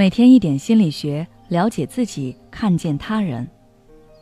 [0.00, 3.46] 每天一点心理学，了解自己，看见他人。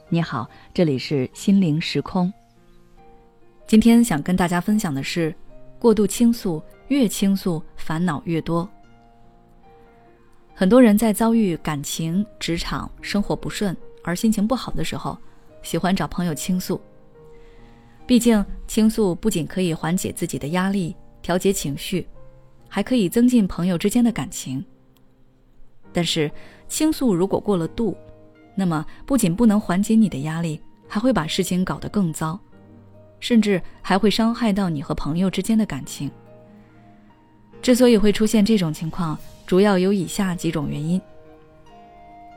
[0.09, 2.33] 你好，这里是心灵时空。
[3.65, 5.33] 今天想跟大家分享的是，
[5.79, 8.69] 过度倾诉，越倾诉烦恼越多。
[10.53, 15.17] 很多人在遭遇感情、职场、生活不顺而心情不好的时候，
[15.63, 16.81] 喜欢找朋友倾诉。
[18.05, 22.05] 毕竟，倾诉不仅可以缓解自己的压力、调节情绪，
[22.67, 24.65] 还可以增进朋友之间的感情。
[25.93, 26.31] 但是，
[26.69, 27.97] 倾诉如果过了度，
[28.55, 32.39] 那么不仅不能缓解你的压力，还会把事情搞得更糟，
[33.21, 36.11] 甚至还会伤害到你和朋友之间的感情。
[37.63, 41.01] 之所以会出现这种情况，主要有以下几种原因：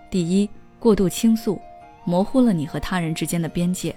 [0.09, 0.49] 第一，
[0.79, 1.59] 过度倾诉，
[2.05, 3.95] 模糊了你和他人之间的边界。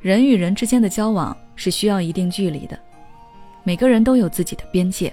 [0.00, 2.78] 人与人之间的交往是需要一定距离的，
[3.64, 5.12] 每个人都有自己的边界。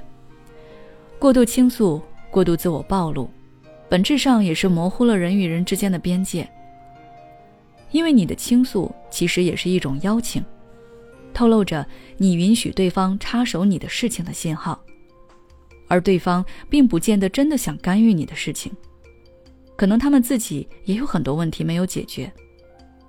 [1.18, 2.02] 过度倾诉。
[2.34, 3.30] 过度自我暴露，
[3.88, 6.50] 本质上也是模糊了人与人之间的边界。
[7.92, 10.44] 因为你的倾诉其实也是一种邀请，
[11.32, 11.86] 透露着
[12.18, 14.84] 你允许对方插手你的事情的信号，
[15.88, 18.72] 而对方并不见得真的想干预你的事情，
[19.76, 22.34] 可能他们自己也有很多问题没有解决，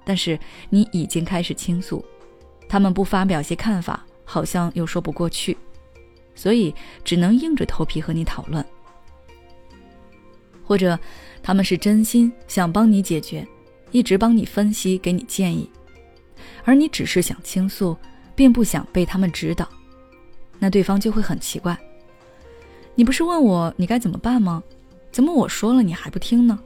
[0.04, 0.38] 但是
[0.68, 2.04] 你已经开始倾诉，
[2.68, 5.56] 他们不发表些看法，好像又说不过去，
[6.34, 8.62] 所以只能硬着头皮和你讨论。
[10.64, 10.98] 或者，
[11.42, 13.46] 他们是真心想帮你解决，
[13.90, 15.70] 一直帮你分析，给你建议，
[16.64, 17.96] 而你只是想倾诉，
[18.34, 19.68] 并不想被他们指导，
[20.58, 21.78] 那对方就会很奇怪。
[22.94, 24.62] 你不是问我你该怎么办吗？
[25.12, 26.58] 怎么我说了你还不听呢？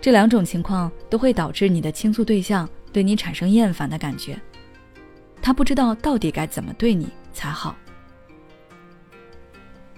[0.00, 4.40] 这两种情况都会导致你的倾诉对象对你产生厌烦的感觉，
[5.42, 7.74] 他不知道到底该怎么对你才好。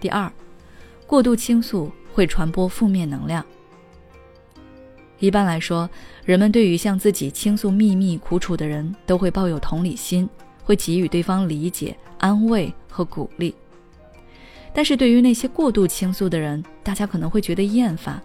[0.00, 0.32] 第二，
[1.06, 1.92] 过度倾诉。
[2.16, 3.44] 会传播负面能量。
[5.18, 5.88] 一般来说，
[6.24, 10.26] 人们对于向自己倾诉秘密苦楚的人，都会抱有同理心，
[10.64, 13.54] 会给予对方理解、安慰和鼓励。
[14.72, 18.18] 但是对于那些过度倾诉的人，大家可能会觉得厌烦，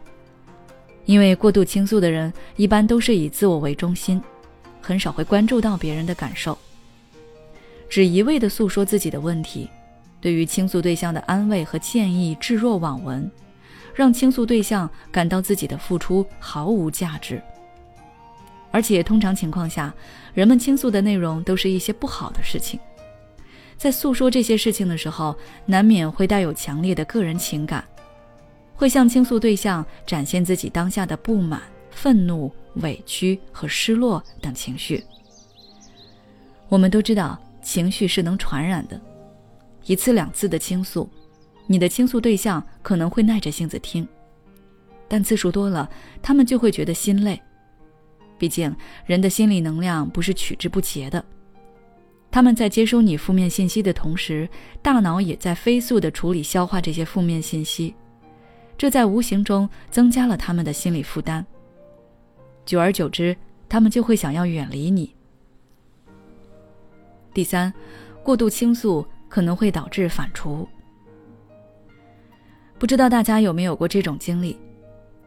[1.04, 4.22] 因为过度倾诉的人一般都是以自我为中心，
[4.82, 6.58] 很少会关注到别人的感受，
[7.90, 9.70] 只一味的诉说自己的问题，
[10.22, 13.30] 对于倾诉对象的安慰和建议置若罔闻。
[13.94, 17.42] 让倾诉对象感到自己的付出毫无价值，
[18.72, 19.94] 而且通常情况下，
[20.34, 22.80] 人们倾诉的内容都是一些不好的事情。
[23.78, 25.36] 在诉说这些事情的时候，
[25.66, 27.84] 难免会带有强烈的个人情感，
[28.76, 35.04] 会向倾诉对象展现自己当下的不满、愤怒、委屈和失落等情绪。
[36.70, 39.02] 我们都知道，情绪是能传染的，
[39.86, 41.10] 一次两次的倾诉。
[41.68, 44.08] 你的倾诉对象可能会耐着性子听，
[45.08, 45.90] 但次数多了，
[46.22, 47.42] 他们就会觉得心累。
[48.38, 51.24] 毕竟，人的心理能量不是取之不竭的。
[52.32, 54.50] 他们在接收你负面信息的同时，
[54.82, 57.94] 大脑也在飞速的处理消化这些负面信息，
[58.78, 61.46] 这在无形中增加了他们的心理负担。
[62.66, 63.36] 久而久之，
[63.68, 65.14] 他们就会想要远离你。
[67.34, 67.72] 第三，
[68.24, 70.66] 过度倾诉可能会导致反刍。
[72.82, 74.58] 不知道大家有没有过这种经历，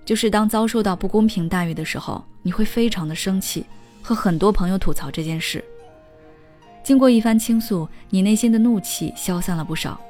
[0.04, 3.64] 就是当遭受到不公平待遇的时候，你会非常的生气，
[4.02, 5.64] 和很多朋友吐槽这件事。
[6.82, 10.00] 经过一番倾诉，你内心的怒气消散了不少。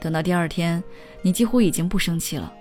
[0.00, 0.82] 等到第二天，
[1.22, 2.52] 你几乎已经不生气了。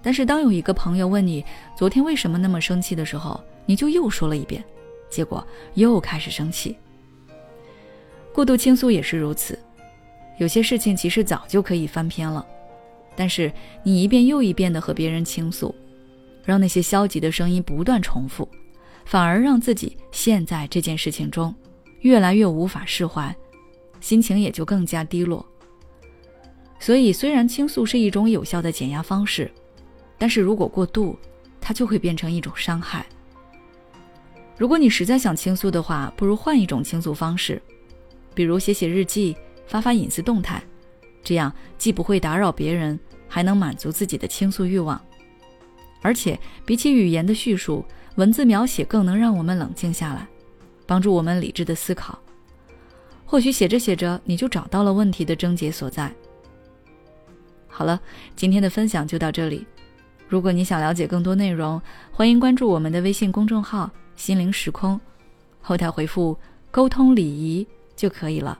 [0.00, 1.44] 但是当有一个朋友问你
[1.76, 4.64] 昨天为什么那么生气的时候，你就又说了一遍，
[5.10, 6.76] 结果又开始生气。
[8.32, 9.58] 过度倾诉也是如此，
[10.38, 12.46] 有些事情其实早就可以翻篇了。
[13.18, 13.52] 但是
[13.82, 15.74] 你一遍又一遍地和别人倾诉，
[16.44, 18.48] 让那些消极的声音不断重复，
[19.04, 21.52] 反而让自己陷在这件事情中，
[22.02, 23.34] 越来越无法释怀，
[24.00, 25.44] 心情也就更加低落。
[26.78, 29.50] 所以，虽然倾诉是一种有效的减压方式，
[30.16, 31.18] 但是如果过度，
[31.60, 33.04] 它就会变成一种伤害。
[34.56, 37.60] 如果你实在想倾诉的话，不如换一种倾诉方式，
[38.32, 39.36] 比如写写日记、
[39.66, 40.62] 发发隐私动态，
[41.24, 42.96] 这样既不会打扰别人。
[43.28, 45.00] 还能满足自己的倾诉欲望，
[46.00, 47.84] 而且比起语言的叙述，
[48.16, 50.26] 文字描写更能让我们冷静下来，
[50.86, 52.18] 帮助我们理智的思考。
[53.24, 56.12] 或许写着写着，你就找到了问题的症结所在。
[57.68, 58.00] 好了，
[58.34, 59.66] 今天的分享就到这里。
[60.26, 61.80] 如果你想了解更多内容，
[62.10, 65.00] 欢迎关注我们的微信公众号“心灵时空”，
[65.60, 66.36] 后台回复
[66.70, 68.58] “沟通礼仪”就可以了。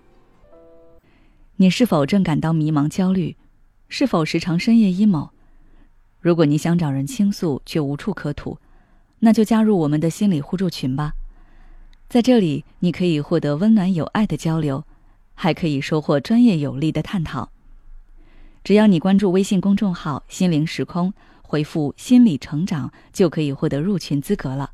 [1.57, 3.37] 你是否正感到迷茫、焦虑？
[3.89, 5.31] 是否时常深夜 emo？
[6.21, 8.59] 如果你想找人倾诉却无处可吐，
[9.21, 11.13] 那就加入我们的心理互助群吧。
[12.09, 14.85] 在这里，你可以获得温暖有爱的交流，
[15.35, 17.51] 还可以收获专业有力的探讨。
[18.63, 24.73] 只要你关注微信公众号“心灵时空”，回复“心理成长”，就可以获得入群资格了。